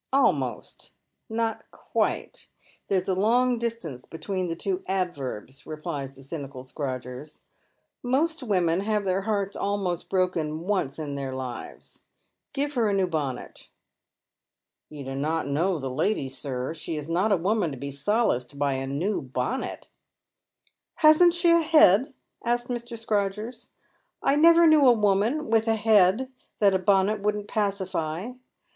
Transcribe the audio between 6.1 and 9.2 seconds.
the cynical Scrodgers." Most women have